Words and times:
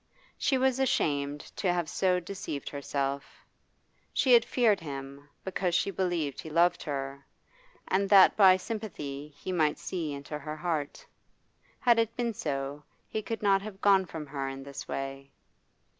She 0.35 0.57
was 0.57 0.79
ashamed 0.79 1.41
to 1.57 1.71
have 1.71 1.87
so 1.87 2.19
deceived 2.19 2.69
herself; 2.69 3.45
she 4.11 4.33
had 4.33 4.43
feared 4.43 4.79
him, 4.79 5.29
because 5.43 5.75
she 5.75 5.91
believed 5.91 6.41
he 6.41 6.49
loved 6.49 6.81
her, 6.81 7.23
and 7.87 8.09
that 8.09 8.35
by 8.35 8.57
sympathy 8.57 9.27
he 9.37 9.51
might 9.51 9.77
see 9.77 10.11
into 10.11 10.39
her 10.39 10.55
heart. 10.57 11.05
Had 11.79 11.99
it 11.99 12.15
been 12.17 12.33
so, 12.33 12.81
he 13.09 13.21
could 13.21 13.43
not 13.43 13.61
have 13.61 13.79
gone 13.79 14.07
from 14.07 14.25
her 14.25 14.49
in 14.49 14.63
this 14.63 14.87
way. 14.87 15.29